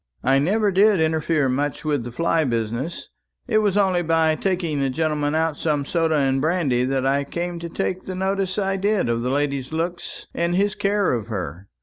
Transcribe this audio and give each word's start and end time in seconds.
I 0.23 0.39
never 0.39 0.71
did 0.71 0.99
interfere 0.99 1.47
much 1.47 1.85
with 1.85 2.03
the 2.03 2.11
fly 2.11 2.43
business; 2.43 3.09
it 3.47 3.59
was 3.59 3.77
only 3.77 4.01
by 4.01 4.33
taking 4.33 4.79
the 4.79 4.89
gentleman 4.89 5.35
out 5.35 5.59
some 5.59 5.85
soda 5.85 6.15
and 6.15 6.41
brandy 6.41 6.83
that 6.85 7.05
I 7.05 7.23
came 7.23 7.59
to 7.59 7.69
take 7.69 8.05
the 8.05 8.15
notice 8.15 8.57
I 8.57 8.77
did 8.77 9.07
of 9.09 9.21
the 9.21 9.29
lady's 9.29 9.71
looks 9.71 10.25
and 10.33 10.55
his 10.55 10.73
care 10.73 11.13
of 11.13 11.27
her. 11.27 11.67